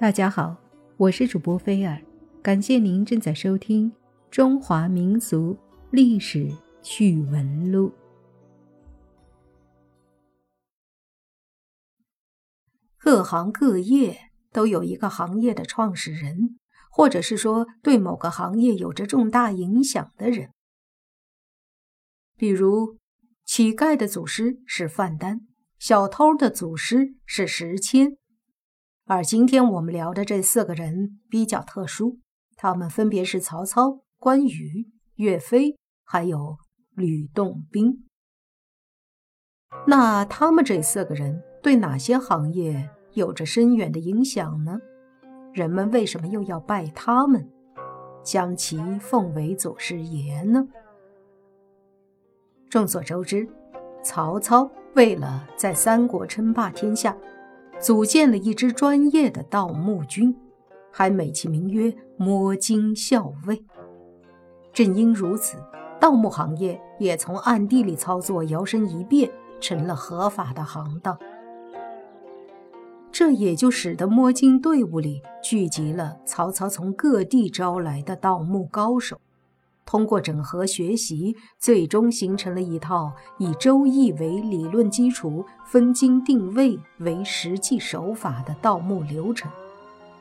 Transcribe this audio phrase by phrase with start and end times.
[0.00, 0.56] 大家好，
[0.96, 2.00] 我是主播菲尔，
[2.40, 3.90] 感谢您正在收听
[4.30, 5.58] 《中华民俗
[5.90, 6.48] 历史
[6.80, 7.88] 趣闻录》。
[12.96, 16.60] 各行各业都有一个行业的创始人，
[16.92, 20.52] 或者是说对某个行业有着重大影响的人。
[22.36, 22.98] 比如，
[23.44, 25.40] 乞丐的祖师是范丹，
[25.76, 28.16] 小偷的祖师是石谦。
[29.10, 32.18] 而今天我们聊的这四个人比较特殊，
[32.56, 36.58] 他们分别是曹操、关羽、岳飞，还有
[36.94, 38.04] 吕洞宾。
[39.86, 44.78] 那他们这四个人对哪些行业有着深远的影响呢？
[45.54, 47.50] 人们为什么又要拜他们，
[48.22, 50.68] 将其奉为祖师爷呢？
[52.68, 53.48] 众所周知，
[54.04, 57.16] 曹操为了在三国称霸天下。
[57.80, 60.36] 组建了一支专业的盗墓军，
[60.90, 63.64] 还美其名曰“摸金校尉”。
[64.72, 65.56] 正因如此，
[66.00, 69.30] 盗墓行业也从暗地里操作摇身一变
[69.60, 71.16] 成了合法的行当。
[73.12, 79.20] 这也就使得摸金队伍里聚集了曹操从各地招来的盗墓高手。
[79.88, 89.50] 通过整合学习，最终形成了一套以《周易》为理论基础、分金定位为实际手法的盗墓流程。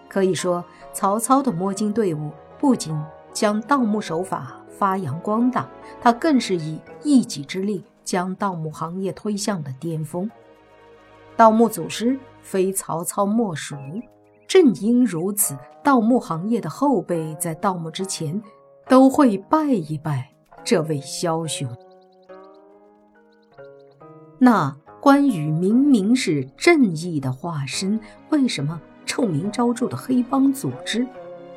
[0.07, 2.97] 可以说，曹操的摸金队伍不仅
[3.33, 5.67] 将盗墓手法发扬光大，
[5.99, 10.31] 他更是以一己之力将盗墓行业推向了巅峰。
[11.35, 13.75] 盗墓祖师非曹操莫属。
[14.47, 18.41] 正因如此，盗墓行业的后辈在盗墓之前。
[18.89, 20.29] 都会拜一拜
[20.63, 21.67] 这位枭雄。
[24.39, 31.05] 那关羽明明是正义的化身，为什么臭名昭著的黑帮组织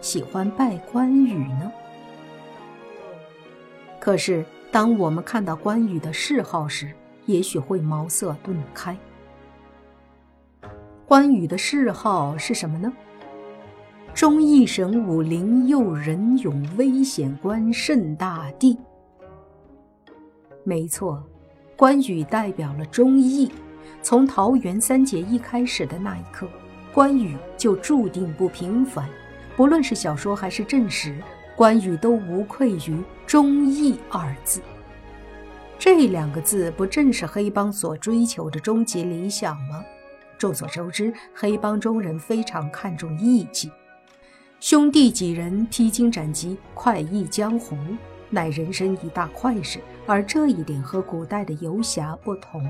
[0.00, 1.70] 喜欢拜关羽呢？
[4.00, 6.92] 可是，当我们看到关羽的谥号时，
[7.26, 8.96] 也许会茅塞顿开。
[11.06, 12.92] 关羽的谥号是什么呢？
[14.12, 18.76] 忠义神武，灵佑仁勇，危险关圣大帝。
[20.64, 21.22] 没错，
[21.76, 23.50] 关羽代表了忠义。
[24.02, 26.46] 从桃园三结义开始的那一刻，
[26.92, 29.08] 关羽就注定不平凡。
[29.56, 31.16] 不论是小说还是正史，
[31.56, 34.60] 关羽都无愧于忠义二字。
[35.78, 39.82] 这两个字，不正是黑帮所追求的终极理想吗？
[40.36, 43.70] 众所周知，黑帮中人非常看重义气。
[44.60, 47.74] 兄弟几人披荆斩棘，快意江湖，
[48.28, 49.80] 乃人生一大快事。
[50.06, 52.62] 而这一点和古代的游侠不同。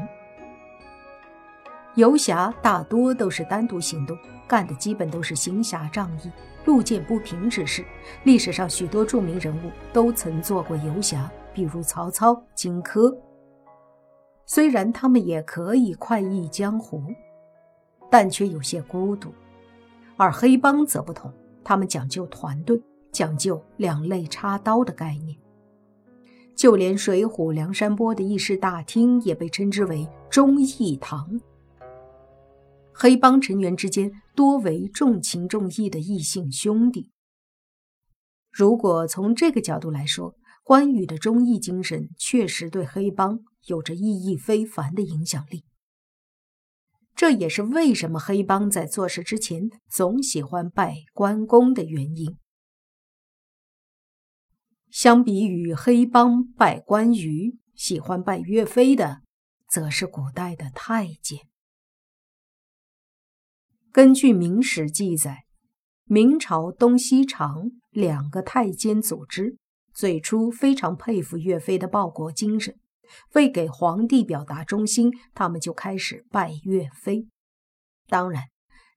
[1.96, 6.30] 游侠大多都是单独行动，干的基本都是行侠仗义、
[6.64, 7.84] 路见不平之事。
[8.22, 13.12] 历史上许多著名人物都曾做过游侠，比如曹操、荆轲。
[14.46, 17.02] 虽然他们也可以快意江湖，
[18.08, 19.34] 但却有些孤独。
[20.16, 21.32] 而黑帮则不同。
[21.62, 22.80] 他们讲究团队，
[23.12, 25.36] 讲究两肋插刀的概念。
[26.56, 31.40] 就连《水浒》梁山泊的议事大厅也被称之为忠义堂。
[32.92, 37.10] 黑帮成员之间多为重情重义的异性兄弟。
[38.52, 45.64] 如果从这个角度来说，关羽的忠义精神确实对黑帮有着意义非凡的影响力。
[47.20, 52.38] 这也是为什么黑帮在做事之前总喜欢拜关公的原因。
[54.88, 59.20] 相比于黑帮拜关羽，喜欢拜岳飞的，
[59.68, 61.40] 则是古代的太监。
[63.92, 65.44] 根据《明史》记载，
[66.04, 69.58] 明朝东西长两个太监组织，
[69.92, 72.80] 最初非常佩服岳飞的报国精神。
[73.34, 77.26] 为给皇帝表达忠心，他们就开始拜岳飞。
[78.08, 78.44] 当然，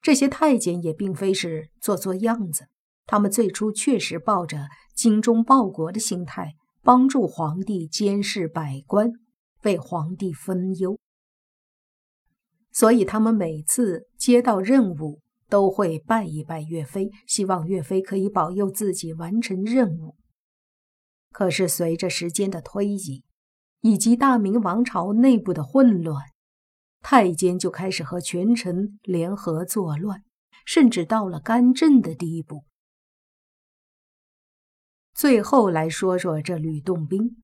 [0.01, 2.67] 这些太监也并非是做做样子，
[3.05, 9.11] 他们最初确实抱着精忠报国的心态，帮助皇帝监视百官，
[9.63, 10.99] 为皇帝分忧。
[12.71, 20.15] 所以，他们每次接到任务，都会拜一拜岳飞，希望岳飞可以保佑自己完成任务。
[21.31, 23.23] 可是，随着时间的推移，
[23.83, 26.23] 以及大明王朝内部的混乱，
[27.01, 30.23] 太监就开始和权臣联合作乱，
[30.65, 32.63] 甚至到了干政的地步。
[35.13, 37.43] 最后来说说这吕洞宾。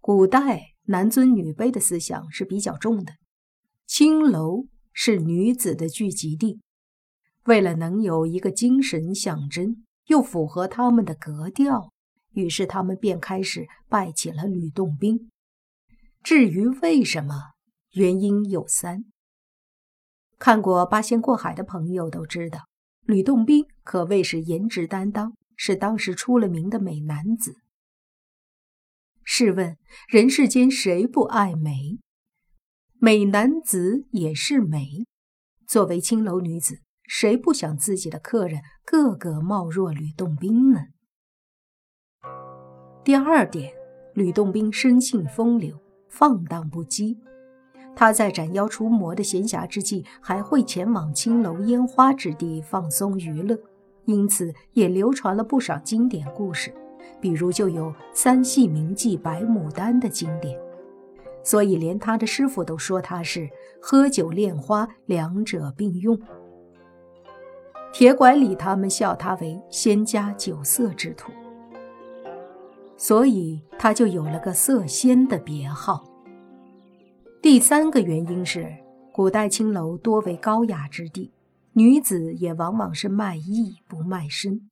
[0.00, 3.14] 古代男尊女卑的思想是比较重的，
[3.88, 6.60] 青楼是女子的聚集地，
[7.46, 11.90] 为了能有一个精神象征，又符合他们的格调，
[12.34, 15.28] 于是他们便开始拜起了吕洞宾。
[16.26, 17.52] 至于为什么，
[17.92, 19.04] 原因有三。
[20.40, 22.66] 看过《八仙过海》的朋友都知道，
[23.02, 27.58] 吕洞宾可谓是颜值担当，是当时出了名的美男子。
[29.22, 29.78] 试问
[30.08, 32.00] 人世间谁不爱美？
[32.98, 35.06] 美男子也是美。
[35.68, 36.80] 作为青楼女子。
[37.04, 40.86] 谁不想自己的客人个个貌若吕洞宾呢？
[43.04, 43.72] 第二点，
[44.12, 45.80] 吕洞宾生性风流，
[46.18, 47.14] 放荡不羁。
[47.94, 53.58] 他在斩妖除魔的闲暇之际，还会前往青楼烟花之地放松娱乐，
[54.06, 56.72] 因此也流传了不少经典故事，
[57.20, 60.58] 比如就有三戏名妓白牡丹的经典。
[61.42, 63.48] 所以连他的师傅都说他是
[63.80, 66.18] 喝酒恋花，两者并用。
[67.92, 71.30] 铁拐李他们笑他为仙家酒色之徒，
[72.96, 76.04] 所以他就有了个色仙的别号。
[77.42, 78.74] 第三个原因是，
[79.12, 81.30] 古代青楼多为高雅之地，
[81.74, 84.68] 女子也往往是卖艺不卖身，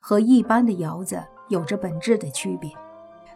[0.00, 2.70] 和一般的窑子有着本质的区别。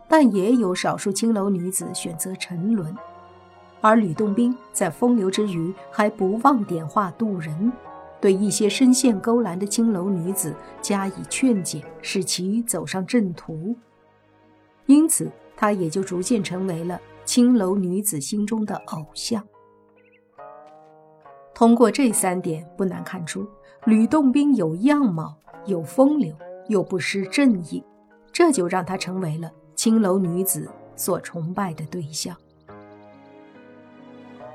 [0.09, 2.95] 但也有少数青楼女子选择沉沦，
[3.81, 7.73] 而吕洞宾在风流之余，还不忘点化渡人。
[8.21, 13.75] 对一些深陷勾栏的青楼女子加以劝解，使其走上正途，
[14.87, 19.43] 因此他也就逐渐成为了青楼女子心中的偶像。
[21.55, 23.47] 通过这三点，不难看出，
[23.85, 25.37] 吕洞宾有样貌、
[25.67, 26.35] 有风流，
[26.69, 27.85] 又不失正义，
[28.33, 32.37] 这就让他成为了青楼女子所崇拜的对象。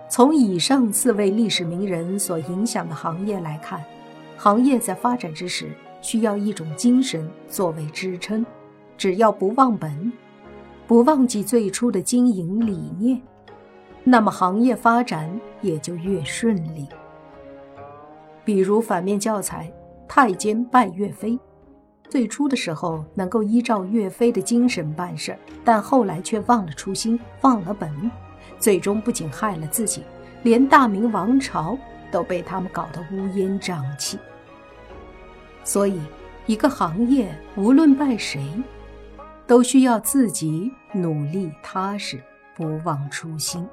[0.10, 3.84] 从以上四位历史名人所影响的行业来看，
[4.38, 5.70] 行业在发展之时
[6.02, 8.46] 需要一种精神作为支撑，
[8.98, 10.12] 只要不忘本，
[10.88, 13.22] 不忘记最初的经营理念，
[14.04, 16.88] 那么行业发展也就越顺利。
[18.44, 19.72] 比如反面教材
[20.08, 21.32] 《太监拜岳飞》，
[22.10, 27.90] 最初的时候能够依照岳飞的精神办事，但后来却忘了初心，忘了本。
[28.58, 30.04] 最终不仅害了自己，
[30.42, 31.78] 连大明王朝
[32.10, 34.18] 都被他们搞得乌烟瘴气。
[35.64, 36.02] 所以，
[36.46, 38.42] 一个行业无论拜谁，
[39.48, 42.22] 都需要自己努力踏实，
[42.54, 43.66] 不忘初心。